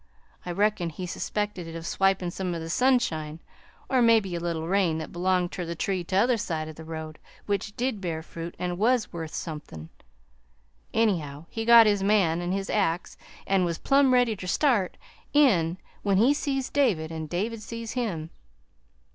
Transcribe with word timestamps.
I 0.47 0.51
reckon 0.51 0.89
he 0.89 1.05
suspected 1.05 1.67
it 1.67 1.75
of 1.75 1.85
swipin' 1.85 2.31
some 2.31 2.55
of 2.55 2.61
the 2.61 2.71
sunshine, 2.71 3.39
or 3.87 4.01
maybe 4.01 4.33
a 4.33 4.39
little 4.39 4.67
rain 4.67 4.97
that 4.97 5.11
belonged 5.11 5.51
ter 5.51 5.63
the 5.63 5.75
tree 5.75 6.03
t'other 6.03 6.37
side 6.37 6.67
of 6.67 6.75
the 6.75 6.83
road 6.83 7.19
what 7.45 7.71
did 7.77 8.01
bear 8.01 8.23
fruit 8.23 8.55
an' 8.57 8.79
was 8.79 9.13
worth 9.13 9.31
somethin'! 9.35 9.89
Anyhow, 10.91 11.45
he 11.51 11.65
got 11.65 11.85
his 11.85 12.01
man 12.01 12.41
an' 12.41 12.51
his 12.51 12.67
axe, 12.71 13.15
an' 13.45 13.63
was 13.63 13.77
plum 13.77 14.11
ready 14.11 14.35
ter 14.35 14.47
start 14.47 14.97
in 15.33 15.77
when 16.01 16.17
he 16.17 16.33
sees 16.33 16.71
David 16.71 17.11
an' 17.11 17.27
David 17.27 17.61
sees 17.61 17.91
him. 17.91 18.31